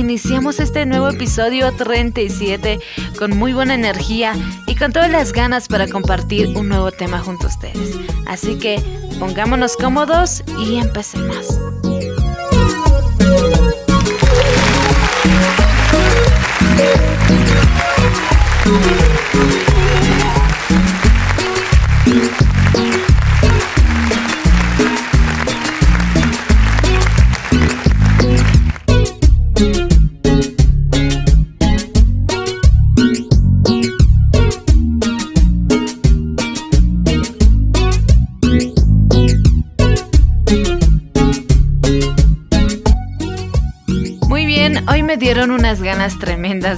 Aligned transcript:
iniciamos 0.00 0.60
este 0.60 0.86
nuevo 0.86 1.08
episodio 1.08 1.72
37 1.72 2.80
con 3.18 3.36
muy 3.36 3.52
buena 3.52 3.74
energía 3.74 4.34
y 4.66 4.74
con 4.74 4.92
todas 4.92 5.10
las 5.10 5.32
ganas 5.32 5.68
para 5.68 5.86
compartir 5.88 6.56
un 6.56 6.68
nuevo 6.68 6.90
tema 6.90 7.18
junto 7.18 7.46
a 7.46 7.50
ustedes. 7.50 7.98
Así 8.26 8.56
que 8.56 8.82
pongámonos 9.18 9.76
cómodos 9.76 10.42
y 10.58 10.78
empecemos. 10.78 11.59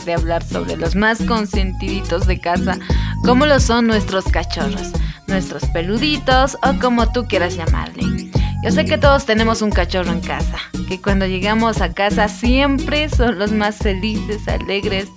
De 0.01 0.15
hablar 0.15 0.43
sobre 0.43 0.77
los 0.77 0.97
más 0.97 1.23
consentiditos 1.23 2.27
de 2.27 2.41
casa, 2.41 2.79
como 3.25 3.45
lo 3.47 3.61
son 3.61 3.87
nuestros 3.87 4.25
cachorros, 4.25 4.91
nuestros 5.27 5.65
peluditos 5.67 6.57
o 6.63 6.79
como 6.81 7.13
tú 7.13 7.27
quieras 7.27 7.57
llamarle. 7.57 8.31
Yo 8.63 8.71
sé 8.71 8.85
que 8.85 8.97
todos 8.97 9.27
tenemos 9.27 9.61
un 9.61 9.71
cachorro 9.71 10.11
en 10.11 10.21
casa, 10.21 10.59
que 10.89 11.01
cuando 11.01 11.27
llegamos 11.27 11.81
a 11.81 11.93
casa 11.93 12.29
siempre 12.29 13.09
son 13.09 13.39
los 13.39 13.53
más 13.53 13.77
felices, 13.77 14.49
alegres, 14.49 15.09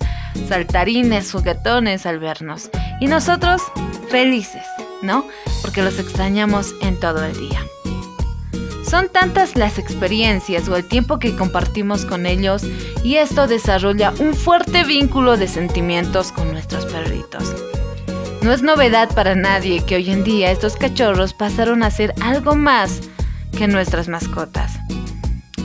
saltarines, 0.48 1.32
juguetones 1.32 2.06
al 2.06 2.18
vernos. 2.18 2.70
Y 3.00 3.06
nosotros 3.06 3.62
felices, 4.10 4.66
¿no? 5.02 5.24
Porque 5.62 5.82
los 5.82 5.98
extrañamos 5.98 6.74
en 6.82 6.98
todo 7.00 7.24
el 7.24 7.38
día. 7.38 7.60
Son 8.88 9.08
tantas 9.08 9.56
las 9.56 9.78
experiencias 9.78 10.68
o 10.68 10.76
el 10.76 10.86
tiempo 10.86 11.18
que 11.18 11.34
compartimos 11.34 12.04
con 12.04 12.24
ellos 12.24 12.62
y 13.02 13.16
esto 13.16 13.48
desarrolla 13.48 14.12
un 14.20 14.32
fuerte 14.32 14.84
vínculo 14.84 15.36
de 15.36 15.48
sentimientos 15.48 16.30
con 16.30 16.52
nuestros 16.52 16.86
perritos. 16.86 17.52
No 18.42 18.52
es 18.52 18.62
novedad 18.62 19.12
para 19.12 19.34
nadie 19.34 19.84
que 19.84 19.96
hoy 19.96 20.10
en 20.10 20.22
día 20.22 20.52
estos 20.52 20.76
cachorros 20.76 21.34
pasaron 21.34 21.82
a 21.82 21.90
ser 21.90 22.14
algo 22.20 22.54
más 22.54 23.00
que 23.58 23.66
nuestras 23.66 24.06
mascotas, 24.06 24.78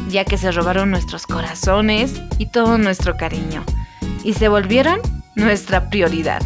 ya 0.10 0.26
que 0.26 0.40
se 0.40 0.52
robaron 0.52 0.90
nuestros 0.90 1.28
corazones 1.28 2.20
y 2.40 2.48
todo 2.48 2.80
nuestro 2.80 3.18
cariño, 3.18 3.64
y 4.24 4.34
se 4.34 4.48
volvieron 4.48 5.00
nuestra 5.36 5.92
prioridad. 5.92 6.42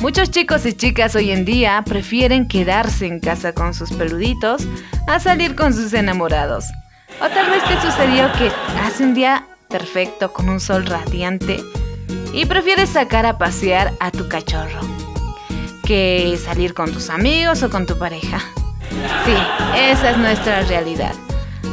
Muchos 0.00 0.30
chicos 0.30 0.64
y 0.64 0.72
chicas 0.72 1.14
hoy 1.14 1.30
en 1.30 1.44
día 1.44 1.84
prefieren 1.86 2.48
quedarse 2.48 3.06
en 3.06 3.20
casa 3.20 3.52
con 3.52 3.74
sus 3.74 3.92
peluditos 3.92 4.66
a 5.06 5.20
salir 5.20 5.54
con 5.54 5.74
sus 5.74 5.92
enamorados. 5.92 6.64
O 7.20 7.28
tal 7.28 7.50
vez 7.50 7.62
te 7.64 7.78
sucedió 7.82 8.32
que 8.32 8.50
hace 8.80 9.04
un 9.04 9.12
día 9.12 9.46
perfecto 9.68 10.32
con 10.32 10.48
un 10.48 10.58
sol 10.58 10.86
radiante 10.86 11.60
y 12.32 12.46
prefieres 12.46 12.88
sacar 12.88 13.26
a 13.26 13.36
pasear 13.36 13.92
a 14.00 14.10
tu 14.10 14.26
cachorro 14.26 14.80
que 15.84 16.38
salir 16.42 16.72
con 16.72 16.90
tus 16.92 17.10
amigos 17.10 17.62
o 17.62 17.68
con 17.68 17.84
tu 17.84 17.98
pareja. 17.98 18.38
Sí, 19.26 19.34
esa 19.76 20.12
es 20.12 20.16
nuestra 20.16 20.62
realidad. 20.62 21.12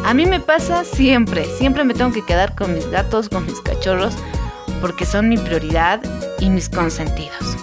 A 0.04 0.14
mí 0.14 0.26
me 0.26 0.42
pasa 0.42 0.84
siempre, 0.84 1.46
siempre 1.58 1.86
me 1.86 1.94
tengo 1.94 2.12
que 2.12 2.26
quedar 2.26 2.56
con 2.56 2.74
mis 2.74 2.90
gatos, 2.92 3.30
con 3.30 3.46
mis 3.46 3.62
cachorros, 3.62 4.16
porque 4.82 5.06
son 5.06 5.30
mi 5.30 5.38
prioridad 5.38 6.02
y 6.40 6.50
mis 6.50 6.68
consentidos. 6.68 7.58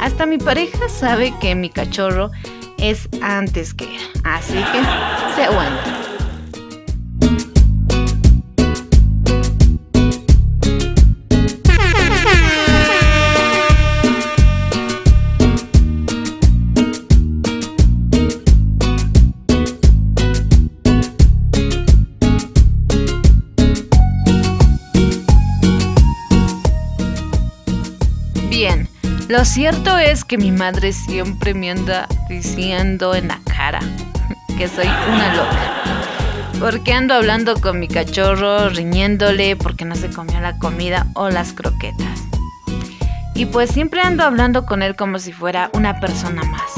Hasta 0.00 0.26
mi 0.26 0.38
pareja 0.38 0.88
sabe 0.88 1.34
que 1.40 1.54
mi 1.54 1.68
cachorro 1.68 2.30
es 2.78 3.08
antes 3.20 3.74
que 3.74 3.84
él. 3.84 4.02
Así 4.24 4.54
que 4.54 5.34
se 5.36 5.44
aguanta. 5.44 5.99
Lo 29.30 29.44
cierto 29.44 29.96
es 29.96 30.24
que 30.24 30.38
mi 30.38 30.50
madre 30.50 30.92
siempre 30.92 31.54
me 31.54 31.70
anda 31.70 32.08
diciendo 32.28 33.14
en 33.14 33.28
la 33.28 33.40
cara 33.44 33.78
que 34.58 34.66
soy 34.66 34.88
una 34.88 35.34
loca. 35.36 35.84
Porque 36.58 36.92
ando 36.92 37.14
hablando 37.14 37.54
con 37.60 37.78
mi 37.78 37.86
cachorro, 37.86 38.68
riñéndole 38.70 39.54
porque 39.54 39.84
no 39.84 39.94
se 39.94 40.10
comió 40.10 40.40
la 40.40 40.58
comida 40.58 41.06
o 41.14 41.30
las 41.30 41.52
croquetas. 41.52 42.24
Y 43.36 43.46
pues 43.46 43.70
siempre 43.70 44.00
ando 44.00 44.24
hablando 44.24 44.66
con 44.66 44.82
él 44.82 44.96
como 44.96 45.20
si 45.20 45.32
fuera 45.32 45.70
una 45.74 46.00
persona 46.00 46.42
más. 46.42 46.72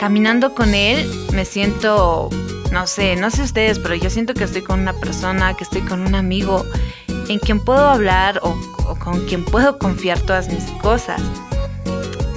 Caminando 0.00 0.54
con 0.54 0.74
él 0.74 1.06
me 1.34 1.44
siento, 1.44 2.30
no 2.72 2.86
sé, 2.86 3.16
no 3.16 3.30
sé 3.30 3.42
ustedes, 3.42 3.78
pero 3.78 3.94
yo 3.94 4.08
siento 4.08 4.32
que 4.32 4.44
estoy 4.44 4.62
con 4.62 4.80
una 4.80 4.94
persona, 4.94 5.54
que 5.54 5.64
estoy 5.64 5.82
con 5.82 6.00
un 6.00 6.14
amigo 6.14 6.64
en 7.28 7.38
quien 7.38 7.60
puedo 7.60 7.86
hablar 7.88 8.40
o 8.42 8.54
con 8.98 9.24
quien 9.26 9.44
puedo 9.44 9.78
confiar 9.78 10.20
todas 10.20 10.48
mis 10.48 10.64
cosas. 10.82 11.20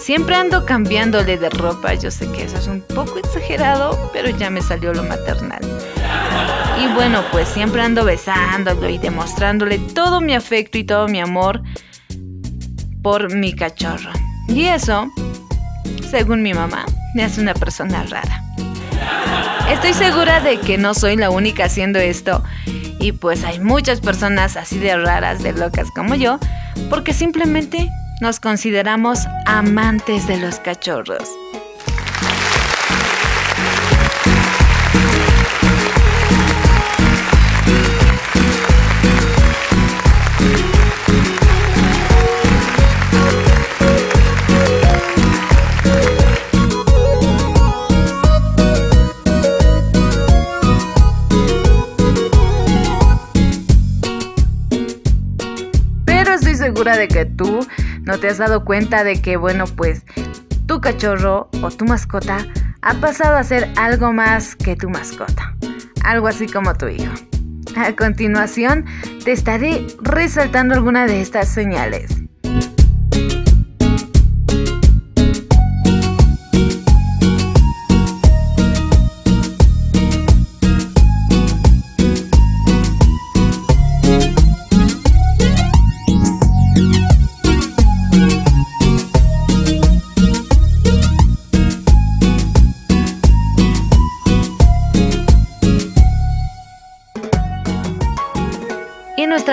Siempre 0.07 0.35
ando 0.35 0.65
cambiándole 0.65 1.37
de 1.37 1.49
ropa, 1.49 1.93
yo 1.93 2.11
sé 2.11 2.31
que 2.31 2.43
eso 2.43 2.57
es 2.57 2.67
un 2.67 2.81
poco 2.81 3.19
exagerado, 3.19 4.09
pero 4.13 4.29
ya 4.29 4.49
me 4.49 4.61
salió 4.61 4.93
lo 4.93 5.03
maternal. 5.03 5.59
Y 6.81 6.93
bueno, 6.93 7.23
pues 7.31 7.49
siempre 7.49 7.81
ando 7.81 8.05
besándolo 8.05 8.87
y 8.87 8.99
demostrándole 8.99 9.79
todo 9.79 10.21
mi 10.21 10.33
afecto 10.33 10.77
y 10.77 10.85
todo 10.85 11.09
mi 11.09 11.19
amor 11.19 11.61
por 13.01 13.35
mi 13.35 13.53
cachorro. 13.53 14.11
Y 14.47 14.67
eso, 14.67 15.11
según 16.09 16.41
mi 16.41 16.53
mamá, 16.53 16.85
me 17.13 17.25
hace 17.25 17.41
una 17.41 17.53
persona 17.53 18.03
rara. 18.03 18.43
Estoy 19.69 19.93
segura 19.93 20.39
de 20.39 20.57
que 20.59 20.77
no 20.77 20.93
soy 20.93 21.17
la 21.17 21.29
única 21.31 21.65
haciendo 21.65 21.99
esto 21.99 22.41
y 22.99 23.11
pues 23.11 23.43
hay 23.43 23.59
muchas 23.59 24.01
personas 24.01 24.57
así 24.57 24.77
de 24.79 24.95
raras, 24.97 25.43
de 25.43 25.53
locas 25.53 25.87
como 25.95 26.15
yo, 26.15 26.39
porque 26.89 27.13
simplemente 27.13 27.89
nos 28.21 28.39
consideramos 28.39 29.19
amantes 29.45 30.27
de 30.27 30.37
los 30.37 30.59
cachorros. 30.59 31.29
De 56.97 57.07
que 57.07 57.25
tú 57.25 57.65
no 58.01 58.19
te 58.19 58.27
has 58.27 58.37
dado 58.37 58.65
cuenta 58.65 59.03
de 59.03 59.21
que, 59.21 59.37
bueno, 59.37 59.65
pues 59.65 60.03
tu 60.65 60.81
cachorro 60.81 61.49
o 61.61 61.69
tu 61.69 61.85
mascota 61.85 62.45
ha 62.81 62.93
pasado 62.95 63.37
a 63.37 63.43
ser 63.43 63.69
algo 63.77 64.11
más 64.13 64.55
que 64.55 64.75
tu 64.75 64.89
mascota. 64.89 65.55
Algo 66.03 66.27
así 66.27 66.47
como 66.47 66.73
tu 66.73 66.87
hijo. 66.87 67.13
A 67.75 67.93
continuación, 67.95 68.85
te 69.23 69.31
estaré 69.31 69.85
resaltando 70.01 70.73
alguna 70.73 71.05
de 71.05 71.21
estas 71.21 71.49
señales. 71.49 72.26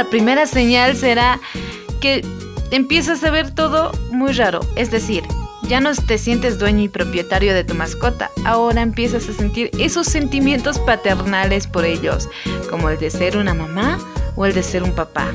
Primera 0.05 0.47
señal 0.47 0.97
será 0.97 1.41
que 2.01 2.25
empiezas 2.71 3.23
a 3.25 3.31
ver 3.31 3.51
todo 3.51 3.93
muy 4.11 4.33
raro. 4.33 4.61
Es 4.77 4.91
decir, 4.91 5.25
ya 5.69 5.81
no 5.81 5.95
te 5.95 6.19
sientes 6.19 6.59
dueño 6.59 6.83
y 6.83 6.89
propietario 6.89 7.55
de 7.55 7.65
tu 7.65 7.75
mascota, 7.75 8.31
ahora 8.45 8.83
empiezas 8.83 9.29
a 9.29 9.33
sentir 9.33 9.71
esos 9.79 10.07
sentimientos 10.07 10.79
paternales 10.79 11.67
por 11.67 11.85
ellos, 11.85 12.29
como 12.71 12.91
el 12.91 12.99
de 12.99 13.11
ser 13.11 13.37
una 13.37 13.55
mamá 13.55 13.99
o 14.37 14.45
el 14.45 14.55
de 14.55 14.63
ser 14.63 14.83
un 14.83 14.93
papá? 14.93 15.33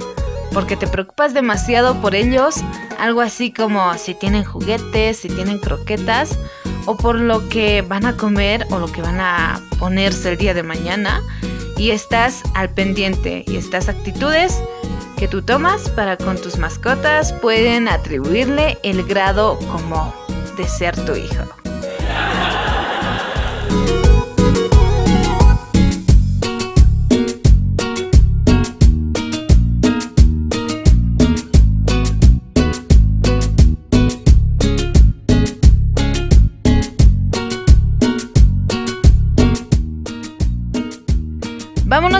Porque 0.53 0.75
te 0.75 0.87
preocupas 0.87 1.33
demasiado 1.33 1.99
por 2.01 2.15
ellos, 2.15 2.55
algo 2.99 3.21
así 3.21 3.51
como 3.51 3.97
si 3.97 4.13
tienen 4.13 4.43
juguetes, 4.43 5.17
si 5.17 5.29
tienen 5.29 5.59
croquetas, 5.59 6.37
o 6.85 6.97
por 6.97 7.15
lo 7.15 7.49
que 7.49 7.81
van 7.81 8.05
a 8.05 8.17
comer 8.17 8.65
o 8.69 8.79
lo 8.79 8.91
que 8.91 9.01
van 9.01 9.19
a 9.19 9.61
ponerse 9.79 10.31
el 10.31 10.37
día 10.37 10.53
de 10.53 10.63
mañana, 10.63 11.21
y 11.79 11.91
estás 11.91 12.43
al 12.53 12.69
pendiente 12.69 13.43
y 13.47 13.55
estas 13.55 13.87
actitudes 13.89 14.61
que 15.17 15.27
tú 15.27 15.41
tomas 15.41 15.89
para 15.89 16.17
con 16.17 16.39
tus 16.39 16.57
mascotas 16.57 17.33
pueden 17.33 17.87
atribuirle 17.87 18.77
el 18.83 19.03
grado 19.03 19.57
como 19.71 20.13
de 20.57 20.67
ser 20.67 20.95
tu 21.05 21.15
hijo. 21.15 21.58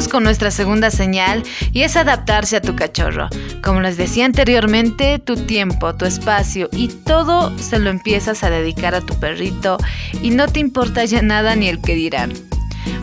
Con 0.08 0.24
nuestra 0.24 0.50
segunda 0.50 0.92
señal 0.92 1.44
y 1.74 1.82
es 1.82 1.98
adaptarse 1.98 2.56
a 2.56 2.62
tu 2.62 2.74
cachorro. 2.74 3.28
Como 3.62 3.82
les 3.82 3.98
decía 3.98 4.26
anteriormente, 4.26 5.20
tu 5.20 5.36
tiempo, 5.36 5.94
tu 5.94 6.06
espacio 6.06 6.70
y 6.72 6.88
todo 6.88 7.56
se 7.58 7.80
lo 7.80 7.90
empiezas 7.90 8.44
a 8.44 8.50
dedicar 8.50 8.96
a 8.96 9.02
tu 9.02 9.20
perrito 9.20 9.78
y 10.22 10.30
no 10.30 10.48
te 10.48 10.62
importa 10.62 11.04
ya 11.04 11.22
nada 11.22 11.56
ni 11.56 11.68
el 11.68 11.82
que 11.82 11.96
dirán. 11.96 12.32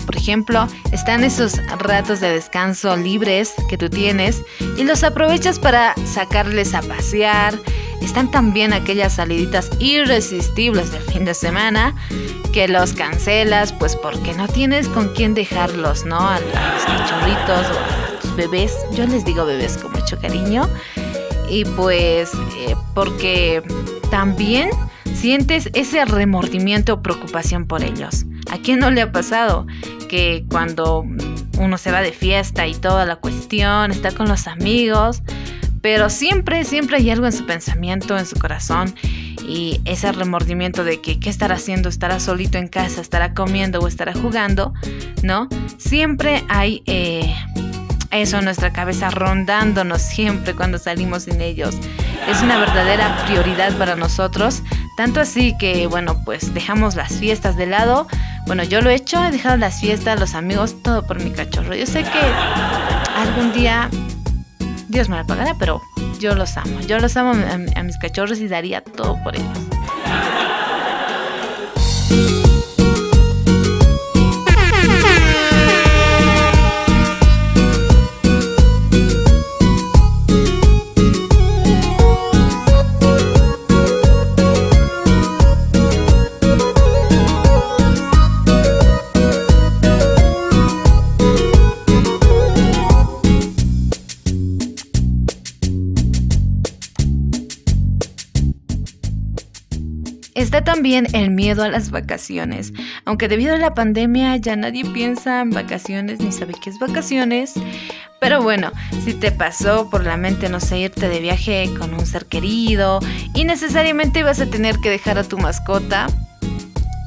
Por 0.06 0.16
ejemplo, 0.16 0.66
están 0.90 1.22
esos 1.22 1.60
ratos 1.78 2.20
de 2.20 2.30
descanso 2.30 2.96
libres 2.96 3.52
que 3.68 3.76
tú 3.76 3.90
tienes 3.90 4.42
y 4.78 4.84
los 4.84 5.04
aprovechas 5.04 5.58
para 5.58 5.94
sacarles 6.06 6.72
a 6.72 6.80
pasear, 6.80 7.58
están 8.02 8.30
también 8.30 8.72
aquellas 8.72 9.14
saliditas 9.14 9.70
irresistibles 9.78 10.92
del 10.92 11.02
fin 11.02 11.24
de 11.24 11.34
semana 11.34 11.94
que 12.52 12.68
los 12.68 12.94
cancelas 12.94 13.72
pues 13.72 13.96
porque 13.96 14.32
no 14.32 14.48
tienes 14.48 14.88
con 14.88 15.12
quién 15.14 15.34
dejarlos, 15.34 16.06
¿no? 16.06 16.18
A, 16.18 16.40
los 16.40 16.84
cachorritos 16.86 17.66
o 17.66 17.78
a 17.78 18.20
tus 18.20 18.36
bebés. 18.36 18.74
Yo 18.94 19.06
les 19.06 19.24
digo 19.24 19.44
bebés 19.44 19.76
con 19.76 19.92
mucho 19.92 20.18
cariño. 20.18 20.68
Y 21.50 21.64
pues 21.64 22.32
eh, 22.56 22.74
porque 22.94 23.62
también 24.10 24.70
sientes 25.14 25.70
ese 25.74 26.04
remordimiento 26.04 26.94
o 26.94 27.02
preocupación 27.02 27.66
por 27.66 27.82
ellos. 27.82 28.24
¿A 28.50 28.58
quién 28.58 28.78
no 28.78 28.90
le 28.90 29.02
ha 29.02 29.12
pasado 29.12 29.66
que 30.08 30.44
cuando 30.48 31.04
uno 31.58 31.78
se 31.78 31.90
va 31.90 32.00
de 32.00 32.12
fiesta 32.12 32.66
y 32.66 32.74
toda 32.74 33.04
la 33.04 33.16
cuestión, 33.16 33.90
está 33.90 34.12
con 34.12 34.28
los 34.28 34.46
amigos, 34.46 35.22
pero 35.86 36.10
siempre, 36.10 36.64
siempre 36.64 36.96
hay 36.96 37.10
algo 37.10 37.26
en 37.26 37.32
su 37.32 37.46
pensamiento, 37.46 38.18
en 38.18 38.26
su 38.26 38.34
corazón 38.40 38.92
y 39.46 39.80
ese 39.84 40.10
remordimiento 40.10 40.82
de 40.82 41.00
que 41.00 41.20
qué 41.20 41.30
estará 41.30 41.54
haciendo, 41.54 41.88
estará 41.88 42.18
solito 42.18 42.58
en 42.58 42.66
casa, 42.66 43.00
estará 43.00 43.34
comiendo 43.34 43.78
o 43.78 43.86
estará 43.86 44.12
jugando, 44.12 44.74
¿no? 45.22 45.48
Siempre 45.78 46.44
hay 46.48 46.82
eh, 46.86 47.32
eso 48.10 48.38
en 48.38 48.46
nuestra 48.46 48.72
cabeza 48.72 49.10
rondándonos 49.10 50.02
siempre 50.02 50.54
cuando 50.54 50.78
salimos 50.78 51.22
sin 51.22 51.40
ellos. 51.40 51.76
Es 52.28 52.42
una 52.42 52.58
verdadera 52.58 53.24
prioridad 53.24 53.72
para 53.78 53.94
nosotros, 53.94 54.64
tanto 54.96 55.20
así 55.20 55.56
que, 55.56 55.86
bueno, 55.86 56.20
pues 56.24 56.52
dejamos 56.52 56.96
las 56.96 57.12
fiestas 57.12 57.56
de 57.56 57.66
lado. 57.66 58.08
Bueno, 58.48 58.64
yo 58.64 58.80
lo 58.80 58.90
he 58.90 58.96
hecho, 58.96 59.24
he 59.24 59.30
dejado 59.30 59.56
las 59.56 59.80
fiestas, 59.80 60.18
los 60.18 60.34
amigos, 60.34 60.82
todo 60.82 61.06
por 61.06 61.22
mi 61.22 61.30
cachorro. 61.30 61.76
Yo 61.76 61.86
sé 61.86 62.02
que 62.02 62.20
algún 63.14 63.52
día 63.52 63.88
Dios 64.88 65.08
me 65.08 65.16
la 65.16 65.24
pagará, 65.24 65.54
pero 65.58 65.80
yo 66.20 66.34
los 66.34 66.56
amo. 66.56 66.80
Yo 66.80 66.98
los 66.98 67.16
amo 67.16 67.32
a, 67.32 67.78
a 67.78 67.82
mis 67.82 67.98
cachorros 67.98 68.38
y 68.40 68.48
daría 68.48 68.82
todo 68.82 69.16
por 69.22 69.36
ellos. 69.36 69.75
El 100.94 101.30
miedo 101.30 101.64
a 101.64 101.68
las 101.68 101.90
vacaciones. 101.90 102.72
Aunque 103.04 103.28
debido 103.28 103.54
a 103.54 103.58
la 103.58 103.74
pandemia 103.74 104.36
ya 104.36 104.54
nadie 104.54 104.84
piensa 104.84 105.40
en 105.40 105.50
vacaciones 105.50 106.20
ni 106.20 106.30
sabe 106.30 106.54
qué 106.62 106.70
es 106.70 106.78
vacaciones. 106.78 107.54
Pero 108.20 108.40
bueno, 108.40 108.70
si 109.04 109.12
te 109.12 109.32
pasó 109.32 109.90
por 109.90 110.04
la 110.04 110.16
mente, 110.16 110.48
no 110.48 110.60
sé, 110.60 110.78
irte 110.78 111.08
de 111.08 111.20
viaje 111.20 111.68
con 111.78 111.92
un 111.92 112.06
ser 112.06 112.26
querido 112.26 113.00
y 113.34 113.44
necesariamente 113.44 114.20
ibas 114.20 114.40
a 114.40 114.46
tener 114.46 114.76
que 114.78 114.90
dejar 114.90 115.18
a 115.18 115.24
tu 115.24 115.38
mascota, 115.38 116.06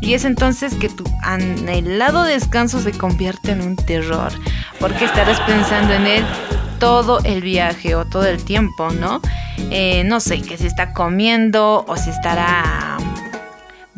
y 0.02 0.14
es 0.14 0.24
entonces 0.24 0.76
que 0.76 0.88
tu 0.88 1.04
anhelado 1.24 2.24
descanso 2.24 2.80
se 2.80 2.92
convierte 2.92 3.52
en 3.52 3.62
un 3.62 3.76
terror, 3.76 4.32
porque 4.80 5.06
estarás 5.06 5.40
pensando 5.42 5.94
en 5.94 6.08
él 6.08 6.26
todo 6.80 7.20
el 7.26 7.42
viaje 7.42 7.96
o 7.96 8.06
todo 8.06 8.26
el 8.26 8.44
tiempo, 8.44 8.92
¿no? 8.92 9.22
Eh, 9.72 10.04
no 10.06 10.22
sé, 10.22 10.42
que 10.42 10.58
si 10.58 10.68
está 10.68 10.94
comiendo 10.94 11.84
o 11.88 11.98
si 11.98 12.10
estará 12.10 12.98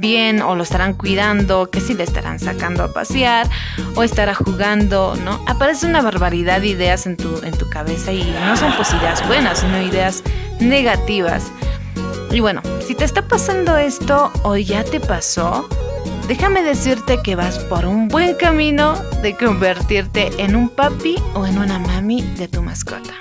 bien 0.02 0.42
o 0.42 0.56
lo 0.56 0.64
estarán 0.64 0.96
cuidando, 0.96 1.70
que 1.70 1.80
si 1.80 1.94
le 1.94 2.04
estarán 2.04 2.40
sacando 2.40 2.84
a 2.84 2.92
pasear 2.92 3.48
o 3.96 4.04
estará 4.04 4.34
jugando, 4.34 5.16
¿no? 5.24 5.40
Aparece 5.48 5.86
una 5.86 6.02
barbaridad 6.02 6.60
de 6.60 6.68
ideas 6.68 7.06
en 7.06 7.16
tu, 7.16 7.42
en 7.44 7.58
tu 7.58 7.70
cabeza 7.70 8.12
y 8.12 8.24
no 8.46 8.58
son 8.58 8.74
pues 8.76 8.92
ideas 8.94 9.26
buenas, 9.28 9.60
sino 9.60 9.82
ideas 9.82 10.24
negativas. 10.60 11.52
Y 12.32 12.40
bueno, 12.40 12.62
si 12.86 12.96
te 12.96 13.06
está 13.06 13.28
pasando 13.28 13.78
esto 13.78 14.32
o 14.44 14.58
ya 14.58 14.84
te 14.84 15.00
pasó, 15.00 15.70
déjame 16.28 16.64
decirte 16.64 17.22
que 17.24 17.36
vas 17.36 17.60
por 17.60 17.86
un 17.86 18.08
buen 18.08 18.36
camino 18.36 18.96
de 19.22 19.36
convertirte 19.38 20.32
en 20.38 20.56
un 20.56 20.70
papi 20.70 21.16
o 21.36 21.46
en 21.46 21.58
una 21.58 21.78
mami 21.80 22.22
de 22.38 22.48
tu 22.48 22.62
mascota. 22.62 23.14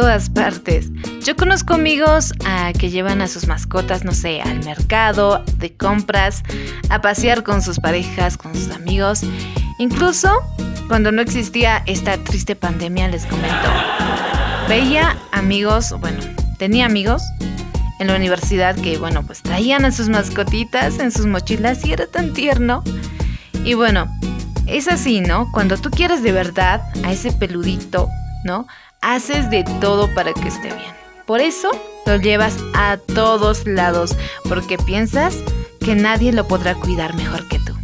Todas 0.00 0.30
partes. 0.30 0.92
Yo 1.24 1.34
conozco 1.34 1.74
amigos 1.74 2.32
ah, 2.44 2.70
que 2.78 2.88
llevan 2.88 3.20
a 3.20 3.26
sus 3.26 3.48
mascotas, 3.48 4.04
no 4.04 4.12
sé, 4.12 4.40
al 4.40 4.64
mercado, 4.64 5.42
de 5.56 5.74
compras, 5.74 6.44
a 6.88 7.00
pasear 7.00 7.42
con 7.42 7.62
sus 7.62 7.80
parejas, 7.80 8.36
con 8.36 8.54
sus 8.54 8.70
amigos. 8.70 9.22
Incluso 9.80 10.30
cuando 10.86 11.10
no 11.10 11.20
existía 11.20 11.82
esta 11.86 12.16
triste 12.16 12.54
pandemia, 12.54 13.08
les 13.08 13.26
comento, 13.26 13.68
veía 14.68 15.18
amigos, 15.32 15.92
bueno, 15.98 16.20
tenía 16.58 16.86
amigos 16.86 17.20
en 17.98 18.06
la 18.06 18.14
universidad 18.14 18.76
que, 18.76 18.98
bueno, 18.98 19.24
pues 19.24 19.42
traían 19.42 19.84
a 19.84 19.90
sus 19.90 20.08
mascotitas 20.08 21.00
en 21.00 21.10
sus 21.10 21.26
mochilas 21.26 21.84
y 21.84 21.92
era 21.92 22.06
tan 22.06 22.32
tierno. 22.34 22.84
Y 23.64 23.74
bueno, 23.74 24.06
es 24.68 24.86
así, 24.86 25.20
¿no? 25.20 25.50
Cuando 25.50 25.76
tú 25.76 25.90
quieres 25.90 26.22
de 26.22 26.30
verdad 26.30 26.82
a 27.02 27.10
ese 27.10 27.32
peludito, 27.32 28.08
¿no? 28.44 28.68
Haces 29.00 29.48
de 29.50 29.64
todo 29.80 30.12
para 30.14 30.34
que 30.34 30.48
esté 30.48 30.68
bien. 30.74 30.92
Por 31.24 31.40
eso 31.40 31.70
lo 32.06 32.16
llevas 32.16 32.56
a 32.74 32.96
todos 32.96 33.66
lados, 33.66 34.16
porque 34.48 34.76
piensas 34.76 35.36
que 35.80 35.94
nadie 35.94 36.32
lo 36.32 36.48
podrá 36.48 36.74
cuidar 36.74 37.14
mejor 37.14 37.46
que 37.48 37.58
tú. 37.60 37.77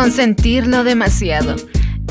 Consentirlo 0.00 0.84
demasiado. 0.84 1.56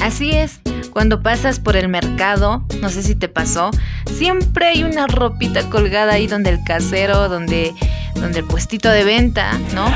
Así 0.02 0.32
es, 0.32 0.60
Cuando 0.92 1.22
pasas 1.22 1.60
por 1.60 1.78
el 1.78 1.88
mercado, 1.88 2.66
no 2.82 2.90
sé 2.90 3.02
si 3.02 3.16
te 3.16 3.30
pasó, 3.30 3.72
siempre 4.18 4.66
hay 4.66 4.84
una 4.84 5.08
ropita 5.08 5.70
colgada 5.70 6.14
ahí 6.14 6.28
donde 6.28 6.50
el 6.50 6.64
casero, 6.64 7.30
donde, 7.30 7.74
donde 8.16 8.40
el 8.40 8.46
puestito 8.46 8.90
de 8.90 9.04
venta, 9.04 9.54
¿no? 9.74 9.88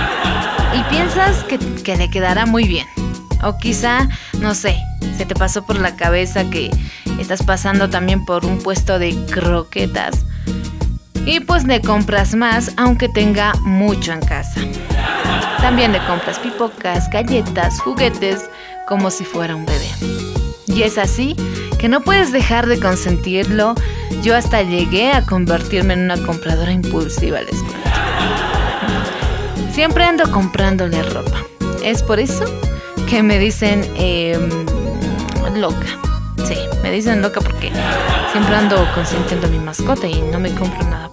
Y 0.77 0.83
piensas 0.89 1.43
que, 1.43 1.57
que 1.57 1.97
le 1.97 2.09
quedará 2.09 2.45
muy 2.45 2.65
bien. 2.65 2.85
O 3.43 3.57
quizá, 3.57 4.07
no 4.39 4.53
sé, 4.53 4.77
se 5.17 5.25
te 5.25 5.33
pasó 5.33 5.65
por 5.65 5.79
la 5.79 5.95
cabeza 5.95 6.49
que 6.49 6.69
estás 7.19 7.43
pasando 7.43 7.89
también 7.89 8.23
por 8.23 8.45
un 8.45 8.59
puesto 8.59 8.99
de 8.99 9.15
croquetas. 9.31 10.23
Y 11.25 11.39
pues 11.39 11.65
le 11.65 11.81
compras 11.81 12.33
más 12.35 12.71
aunque 12.77 13.07
tenga 13.07 13.53
mucho 13.61 14.11
en 14.11 14.21
casa. 14.21 14.59
También 15.59 15.91
le 15.91 15.99
compras 16.05 16.39
pipocas, 16.39 17.09
galletas, 17.09 17.79
juguetes, 17.81 18.49
como 18.87 19.11
si 19.11 19.23
fuera 19.23 19.55
un 19.55 19.65
bebé. 19.65 19.89
Y 20.67 20.83
es 20.83 20.97
así 20.97 21.35
que 21.77 21.87
no 21.87 22.01
puedes 22.01 22.31
dejar 22.31 22.65
de 22.65 22.79
consentirlo. 22.79 23.75
Yo 24.23 24.35
hasta 24.35 24.63
llegué 24.63 25.11
a 25.11 25.25
convertirme 25.25 25.93
en 25.93 26.01
una 26.01 26.17
compradora 26.17 26.71
impulsiva, 26.71 27.41
les 27.41 27.55
cuento. 27.55 27.89
Siempre 29.71 30.03
ando 30.03 30.29
comprándole 30.31 31.01
ropa. 31.03 31.37
Es 31.83 32.01
por 32.03 32.19
eso 32.19 32.43
que 33.09 33.21
me 33.21 33.37
dicen 33.37 33.87
em, 33.95 34.49
loca. 35.55 35.87
Sí, 36.45 36.55
me 36.81 36.91
dicen 36.91 37.21
loca 37.21 37.39
porque 37.39 37.71
siempre 38.31 38.55
ando 38.55 38.87
consintiendo 38.95 39.47
a 39.47 39.49
mi 39.49 39.59
mascota 39.59 40.07
y 40.07 40.21
no 40.21 40.39
me 40.39 40.49
compro 40.53 40.83
nada 40.89 41.10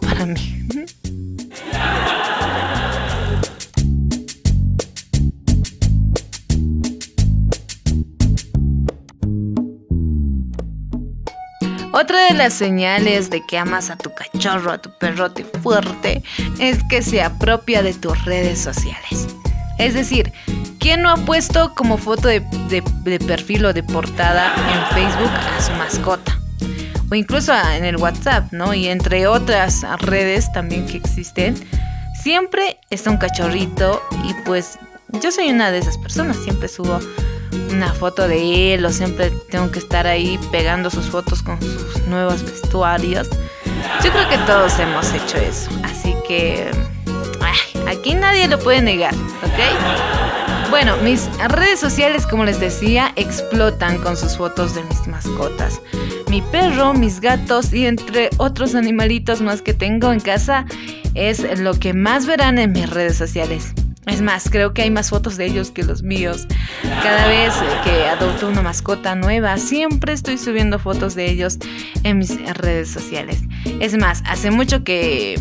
Otra 11.92 12.26
de 12.26 12.34
las 12.34 12.54
señales 12.54 13.28
de 13.30 13.44
que 13.44 13.58
amas 13.58 13.90
a 13.90 13.96
tu 13.96 14.12
cachorro, 14.14 14.72
a 14.72 14.78
tu 14.78 14.90
perrote 14.98 15.44
fuerte, 15.62 16.22
es 16.60 16.78
que 16.84 17.02
se 17.02 17.22
apropia 17.22 17.82
de 17.82 17.94
tus 17.94 18.24
redes 18.24 18.60
sociales. 18.60 19.26
Es 19.78 19.94
decir, 19.94 20.32
¿quién 20.78 21.02
no 21.02 21.10
ha 21.10 21.16
puesto 21.16 21.74
como 21.74 21.98
foto 21.98 22.28
de, 22.28 22.40
perfil 23.26 23.66
o 23.66 23.72
de 23.72 23.82
portada 23.82 24.54
en 24.72 24.94
Facebook 24.94 25.30
a 25.30 25.60
su 25.60 25.72
mascota? 25.72 26.37
O 27.10 27.14
incluso 27.14 27.52
en 27.54 27.84
el 27.84 27.96
WhatsApp, 27.96 28.52
¿no? 28.52 28.74
Y 28.74 28.88
entre 28.88 29.26
otras 29.26 29.82
redes 30.00 30.52
también 30.52 30.86
que 30.86 30.98
existen, 30.98 31.56
siempre 32.22 32.78
está 32.90 33.10
un 33.10 33.16
cachorrito 33.16 34.02
y 34.24 34.34
pues 34.44 34.78
yo 35.22 35.32
soy 35.32 35.50
una 35.50 35.70
de 35.70 35.78
esas 35.78 35.96
personas, 35.96 36.36
siempre 36.36 36.68
subo 36.68 36.98
una 37.70 37.92
foto 37.94 38.28
de 38.28 38.74
él 38.74 38.84
o 38.84 38.92
siempre 38.92 39.30
tengo 39.50 39.70
que 39.70 39.78
estar 39.78 40.06
ahí 40.06 40.38
pegando 40.52 40.90
sus 40.90 41.06
fotos 41.06 41.42
con 41.42 41.60
sus 41.62 42.06
nuevos 42.06 42.42
vestuarios. 42.42 43.28
Yo 44.04 44.12
creo 44.12 44.28
que 44.28 44.38
todos 44.38 44.78
hemos 44.78 45.12
hecho 45.12 45.38
eso, 45.38 45.70
así 45.84 46.14
que 46.26 46.70
aquí 47.88 48.14
nadie 48.14 48.48
lo 48.48 48.58
puede 48.58 48.82
negar, 48.82 49.14
¿ok? 49.14 50.68
Bueno, 50.70 50.96
mis 50.98 51.26
redes 51.48 51.80
sociales, 51.80 52.26
como 52.26 52.44
les 52.44 52.60
decía, 52.60 53.12
explotan 53.16 53.98
con 53.98 54.16
sus 54.16 54.36
fotos 54.36 54.74
de 54.74 54.84
mis 54.84 55.06
mascotas. 55.06 55.80
Mi 56.30 56.42
perro, 56.42 56.92
mis 56.92 57.20
gatos 57.20 57.72
y 57.72 57.86
entre 57.86 58.28
otros 58.36 58.74
animalitos 58.74 59.40
más 59.40 59.62
que 59.62 59.72
tengo 59.72 60.12
en 60.12 60.20
casa 60.20 60.66
es 61.14 61.58
lo 61.58 61.74
que 61.74 61.94
más 61.94 62.26
verán 62.26 62.58
en 62.58 62.72
mis 62.72 62.88
redes 62.90 63.16
sociales. 63.16 63.72
Es 64.06 64.22
más, 64.22 64.48
creo 64.50 64.72
que 64.72 64.82
hay 64.82 64.90
más 64.90 65.10
fotos 65.10 65.36
de 65.36 65.46
ellos 65.46 65.70
que 65.70 65.82
los 65.82 66.02
míos. 66.02 66.46
Cada 66.82 67.28
vez 67.28 67.54
que 67.84 68.06
adopto 68.06 68.48
una 68.48 68.62
mascota 68.62 69.14
nueva, 69.14 69.58
siempre 69.58 70.12
estoy 70.12 70.38
subiendo 70.38 70.78
fotos 70.78 71.14
de 71.14 71.30
ellos 71.30 71.58
en 72.04 72.18
mis 72.18 72.38
redes 72.54 72.90
sociales. 72.90 73.42
Es 73.80 73.96
más, 73.96 74.22
hace 74.26 74.50
mucho 74.50 74.84
que, 74.84 75.36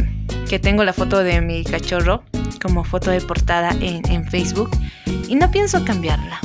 tengo 0.61 0.83
la 0.83 0.93
foto 0.93 1.19
de 1.19 1.41
mi 1.41 1.63
cachorro 1.63 2.23
como 2.61 2.83
foto 2.83 3.11
de 3.11 3.21
portada 3.21 3.71
en, 3.81 4.01
en 4.09 4.25
Facebook 4.29 4.71
y 5.27 5.35
no 5.35 5.51
pienso 5.51 5.83
cambiarla, 5.85 6.39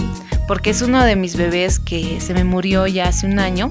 porque 0.46 0.70
es 0.70 0.82
uno 0.82 1.04
de 1.04 1.16
mis 1.16 1.36
bebés 1.36 1.78
que 1.78 2.20
se 2.20 2.34
me 2.34 2.44
murió 2.44 2.86
ya 2.86 3.08
hace 3.08 3.26
un 3.26 3.38
año. 3.38 3.70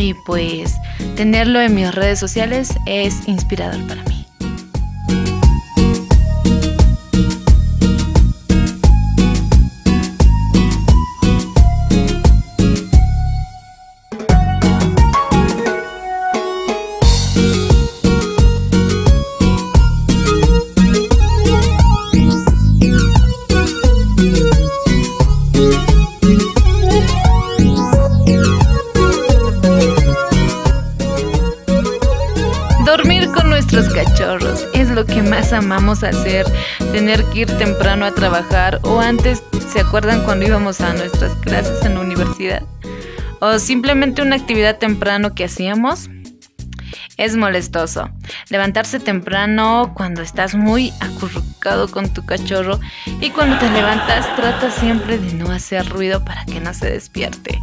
Y 0.00 0.14
pues 0.14 0.80
tenerlo 1.14 1.60
en 1.60 1.74
mis 1.74 1.94
redes 1.94 2.18
sociales 2.18 2.70
es 2.86 3.28
inspirador 3.28 3.86
para 3.86 4.02
mí. 4.04 4.09
Amamos 35.52 36.02
hacer, 36.02 36.46
tener 36.92 37.24
que 37.26 37.40
ir 37.40 37.58
temprano 37.58 38.04
a 38.04 38.12
trabajar 38.12 38.80
o 38.82 39.00
antes, 39.00 39.42
¿se 39.72 39.80
acuerdan 39.80 40.24
cuando 40.24 40.46
íbamos 40.46 40.80
a 40.80 40.92
nuestras 40.92 41.32
clases 41.36 41.84
en 41.84 41.94
la 41.94 42.00
universidad? 42.00 42.62
O 43.40 43.58
simplemente 43.58 44.22
una 44.22 44.36
actividad 44.36 44.78
temprano 44.78 45.34
que 45.34 45.44
hacíamos. 45.44 46.10
Es 47.16 47.36
molestoso. 47.36 48.08
Levantarse 48.48 48.98
temprano 48.98 49.92
cuando 49.94 50.22
estás 50.22 50.54
muy 50.54 50.92
acurrucado 51.00 51.90
con 51.90 52.12
tu 52.12 52.24
cachorro 52.24 52.80
y 53.20 53.30
cuando 53.30 53.58
te 53.58 53.70
levantas 53.70 54.24
trata 54.36 54.70
siempre 54.70 55.18
de 55.18 55.34
no 55.34 55.50
hacer 55.50 55.86
ruido 55.88 56.24
para 56.24 56.44
que 56.46 56.60
no 56.60 56.72
se 56.72 56.90
despierte. 56.90 57.58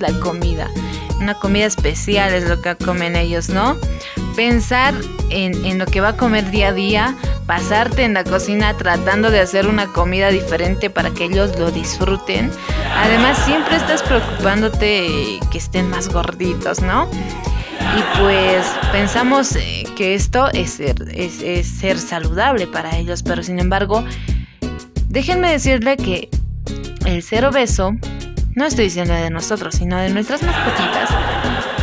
La 0.00 0.12
comida. 0.20 0.68
Una 1.20 1.34
comida 1.34 1.66
especial 1.66 2.32
es 2.32 2.48
lo 2.48 2.60
que 2.62 2.74
comen 2.76 3.14
ellos, 3.14 3.50
¿no? 3.50 3.76
Pensar 4.36 4.94
en, 5.28 5.78
lo 5.78 5.86
que 5.86 6.00
va 6.00 6.08
a 6.08 6.16
comer 6.16 6.50
día 6.50 6.68
a 6.68 6.72
día, 6.72 7.14
pasarte 7.46 8.04
en 8.04 8.14
la 8.14 8.24
cocina 8.24 8.76
tratando 8.76 9.30
de 9.30 9.40
hacer 9.40 9.66
una 9.66 9.86
comida 9.88 10.28
diferente 10.28 10.88
para 10.88 11.10
que 11.10 11.24
ellos 11.24 11.58
lo 11.58 11.70
disfruten. 11.70 12.50
Además, 12.96 13.38
siempre 13.44 13.76
estás 13.76 14.02
preocupándote 14.02 15.40
que 15.50 15.58
estén 15.58 15.90
más 15.90 16.08
gorditos, 16.08 16.80
¿no? 16.80 17.08
Y 17.96 18.18
pues 18.18 18.66
pensamos 18.92 19.56
eh, 19.56 19.84
que 19.96 20.14
esto 20.14 20.48
es 20.52 20.70
ser, 20.70 20.96
es 21.12 21.66
ser 21.66 21.98
saludable 21.98 22.66
para 22.66 22.96
ellos, 22.96 23.22
pero 23.22 23.42
sin 23.42 23.58
embargo, 23.58 24.04
déjenme 25.08 25.50
decirle 25.50 25.96
que 25.96 26.30
el 27.04 27.22
ser 27.22 27.44
obeso 27.44 27.96
no 28.54 28.66
estoy 28.66 28.84
diciendo 28.84 29.14
de 29.14 29.30
nosotros, 29.30 29.76
sino 29.76 29.96
de 29.96 30.10
nuestras 30.10 30.42
mascotitas, 30.42 31.10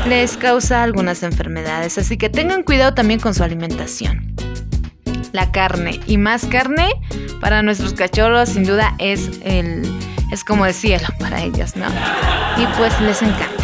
les 0.08 0.38
causa 0.38 0.84
algunas 0.84 1.24
enfermedades, 1.24 1.98
así 1.98 2.18
que 2.18 2.30
tengan 2.30 2.64
cuidado 2.64 2.94
también 2.94 3.20
con 3.20 3.34
su 3.34 3.44
alimentación. 3.44 4.36
La 5.32 5.52
carne 5.52 6.00
y 6.08 6.18
más 6.18 6.46
carne 6.46 6.90
para 7.42 7.62
nuestros 7.62 7.94
cachorros 7.94 8.50
sin 8.50 8.64
duda 8.64 8.96
es 9.00 9.30
el 9.44 9.84
es 10.32 10.44
como 10.44 10.66
el 10.66 10.74
cielo 10.74 11.08
para 11.20 11.42
ellos, 11.42 11.76
¿no? 11.76 11.86
Y 12.58 12.66
pues 12.78 13.00
les 13.02 13.22
encanta. 13.22 13.57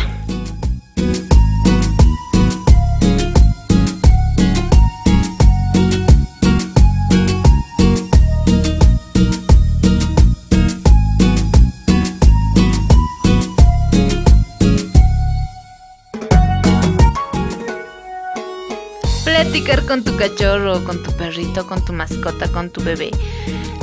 Con 19.87 20.03
tu 20.03 20.15
cachorro, 20.17 20.83
con 20.83 21.03
tu 21.03 21.11
perrito, 21.11 21.67
con 21.67 21.85
tu 21.85 21.93
mascota, 21.93 22.51
con 22.51 22.71
tu 22.71 22.81
bebé. 22.83 23.11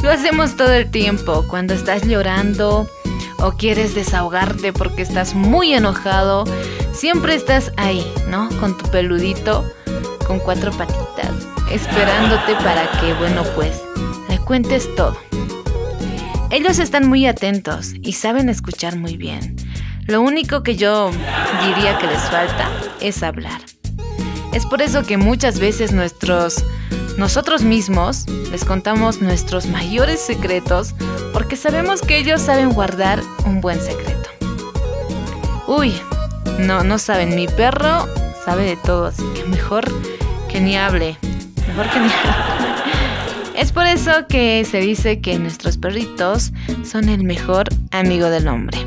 Lo 0.02 0.10
hacemos 0.10 0.56
todo 0.56 0.72
el 0.72 0.90
tiempo, 0.90 1.44
cuando 1.46 1.74
estás 1.74 2.02
llorando 2.02 2.88
o 3.38 3.52
quieres 3.52 3.94
desahogarte 3.94 4.72
porque 4.72 5.02
estás 5.02 5.34
muy 5.34 5.72
enojado, 5.72 6.44
siempre 6.92 7.36
estás 7.36 7.72
ahí, 7.76 8.04
¿no? 8.28 8.48
Con 8.58 8.76
tu 8.76 8.90
peludito, 8.90 9.64
con 10.26 10.40
cuatro 10.40 10.72
patitas, 10.72 11.46
esperándote 11.70 12.54
para 12.56 12.90
que, 13.00 13.14
bueno, 13.14 13.44
pues 13.54 13.80
cuentes 14.44 14.92
todo. 14.96 15.16
Ellos 16.50 16.80
están 16.80 17.08
muy 17.08 17.26
atentos 17.26 17.92
y 18.02 18.14
saben 18.14 18.48
escuchar 18.48 18.96
muy 18.96 19.16
bien. 19.16 19.54
Lo 20.08 20.20
único 20.20 20.64
que 20.64 20.74
yo 20.74 21.12
diría 21.64 21.96
que 21.98 22.08
les 22.08 22.22
falta 22.22 22.68
es 23.00 23.22
hablar. 23.22 23.60
Es 24.52 24.66
por 24.66 24.82
eso 24.82 25.04
que 25.04 25.16
muchas 25.16 25.58
veces 25.58 25.92
nuestros 25.92 26.64
nosotros 27.16 27.62
mismos 27.62 28.26
les 28.50 28.64
contamos 28.64 29.20
nuestros 29.20 29.66
mayores 29.66 30.20
secretos 30.20 30.94
porque 31.32 31.56
sabemos 31.56 32.00
que 32.00 32.18
ellos 32.18 32.40
saben 32.40 32.70
guardar 32.70 33.20
un 33.44 33.60
buen 33.60 33.80
secreto. 33.80 34.30
Uy, 35.66 35.94
no, 36.58 36.82
no 36.82 36.98
saben, 36.98 37.34
mi 37.34 37.46
perro 37.46 38.06
sabe 38.44 38.64
de 38.64 38.76
todo, 38.76 39.06
así 39.06 39.22
que 39.34 39.44
mejor 39.44 39.84
que 40.48 40.60
ni 40.60 40.76
hable. 40.76 41.16
Mejor 41.68 41.88
que 41.90 42.00
ni 42.00 42.06
hable. 42.24 42.90
Es 43.54 43.72
por 43.72 43.86
eso 43.86 44.26
que 44.28 44.64
se 44.64 44.80
dice 44.80 45.20
que 45.20 45.38
nuestros 45.38 45.76
perritos 45.76 46.52
son 46.82 47.08
el 47.08 47.22
mejor 47.22 47.68
amigo 47.90 48.30
del 48.30 48.48
hombre. 48.48 48.78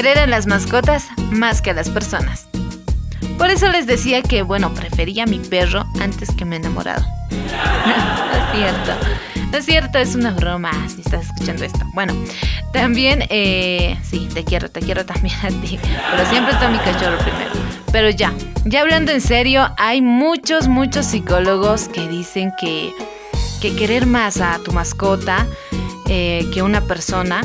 Querer 0.00 0.18
a 0.18 0.26
las 0.26 0.46
mascotas 0.46 1.08
más 1.30 1.60
que 1.60 1.72
a 1.72 1.74
las 1.74 1.90
personas. 1.90 2.46
Por 3.36 3.50
eso 3.50 3.68
les 3.68 3.86
decía 3.86 4.22
que, 4.22 4.40
bueno, 4.40 4.72
prefería 4.72 5.24
a 5.24 5.26
mi 5.26 5.38
perro 5.38 5.84
antes 6.00 6.30
que 6.34 6.46
mi 6.46 6.56
enamorado. 6.56 7.04
no 7.30 8.32
es 8.32 8.56
cierto. 8.56 8.92
No 9.52 9.58
es 9.58 9.66
cierto, 9.66 9.98
es 9.98 10.14
una 10.14 10.30
broma 10.30 10.70
si 10.88 11.02
estás 11.02 11.26
escuchando 11.26 11.66
esto. 11.66 11.80
Bueno, 11.92 12.14
también, 12.72 13.26
eh, 13.28 13.98
sí, 14.02 14.26
te 14.32 14.42
quiero, 14.42 14.70
te 14.70 14.80
quiero 14.80 15.04
también 15.04 15.36
a 15.42 15.48
ti. 15.48 15.78
Pero 15.82 16.30
siempre 16.30 16.54
está 16.54 16.70
mi 16.70 16.78
cachorro 16.78 17.18
primero. 17.18 17.50
Pero 17.92 18.08
ya, 18.08 18.32
ya 18.64 18.80
hablando 18.80 19.12
en 19.12 19.20
serio, 19.20 19.68
hay 19.76 20.00
muchos, 20.00 20.66
muchos 20.66 21.04
psicólogos 21.04 21.88
que 21.88 22.08
dicen 22.08 22.54
que, 22.58 22.94
que 23.60 23.76
querer 23.76 24.06
más 24.06 24.40
a 24.40 24.60
tu 24.64 24.72
mascota 24.72 25.46
eh, 26.10 26.44
que 26.52 26.62
una 26.62 26.82
persona 26.82 27.42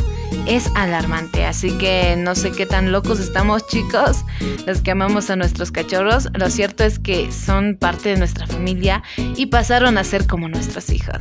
es 0.47 0.69
alarmante. 0.75 1.45
Así 1.45 1.71
que 1.77 2.15
no 2.17 2.35
sé 2.35 2.51
qué 2.51 2.65
tan 2.65 2.91
locos 2.91 3.19
estamos 3.19 3.67
chicos, 3.69 4.25
los 4.65 4.81
que 4.81 4.91
amamos 4.91 5.29
a 5.29 5.35
nuestros 5.35 5.71
cachorros. 5.71 6.29
Lo 6.33 6.49
cierto 6.49 6.83
es 6.83 6.99
que 6.99 7.31
son 7.31 7.77
parte 7.79 8.09
de 8.09 8.17
nuestra 8.17 8.47
familia 8.47 9.03
y 9.35 9.45
pasaron 9.45 9.97
a 9.97 10.03
ser 10.03 10.27
como 10.27 10.49
nuestros 10.49 10.89
hijos. 10.89 11.19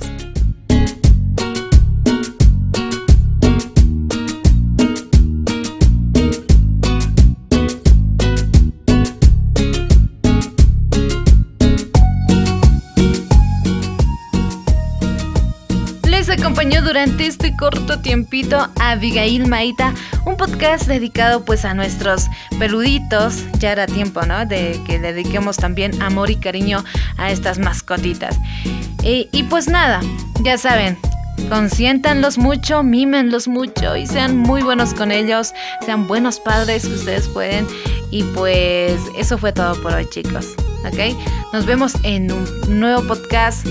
Acompañó 16.45 16.83
durante 16.83 17.27
este 17.27 17.57
corto 17.57 18.01
tiempito 18.01 18.69
Abigail 18.79 19.49
Maita, 19.49 19.95
un 20.27 20.37
podcast 20.37 20.87
dedicado 20.87 21.43
pues 21.43 21.65
a 21.65 21.73
nuestros 21.73 22.27
peluditos. 22.59 23.47
Ya 23.61 23.73
era 23.73 23.87
tiempo, 23.87 24.21
¿no? 24.27 24.45
De 24.45 24.79
que 24.87 24.99
dediquemos 24.99 25.57
también 25.57 26.03
amor 26.03 26.29
y 26.29 26.37
cariño 26.37 26.85
a 27.17 27.31
estas 27.31 27.59
mascotitas. 27.59 28.39
Y, 29.03 29.43
pues 29.45 29.69
nada, 29.69 30.03
ya 30.43 30.59
saben, 30.59 30.99
consiéntanlos 31.49 32.37
mucho, 32.37 32.83
mímenlos 32.83 33.49
mucho 33.49 33.97
y 33.97 34.07
sean 34.07 34.37
muy 34.37 34.61
buenos 34.61 34.93
con 34.93 35.13
ellos, 35.13 35.55
sean 35.87 36.07
buenos 36.07 36.41
padres 36.41 36.85
ustedes 36.85 37.27
pueden. 37.29 37.67
Y 38.11 38.23
pues 38.35 39.01
eso 39.17 39.39
fue 39.39 39.53
todo 39.53 39.81
por 39.81 39.95
hoy, 39.95 40.07
chicos. 40.11 40.55
¿Ok? 40.85 41.17
Nos 41.55 41.65
vemos 41.65 41.95
en 42.03 42.31
un 42.31 42.47
nuevo 42.69 43.03
podcast 43.09 43.67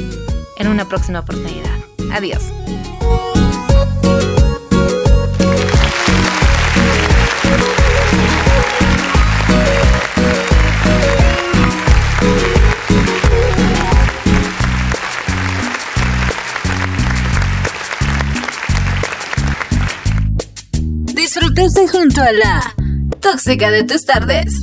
en 0.58 0.68
una 0.68 0.88
próxima 0.88 1.20
oportunidad. 1.20 1.72
Adiós. 2.12 2.44
Disfrutaste 21.13 21.88
junto 21.88 22.22
a 22.22 22.32
la 22.32 22.74
tóxica 23.22 23.72
de 23.72 23.84
tus 23.84 24.06
tardes. 24.06 24.62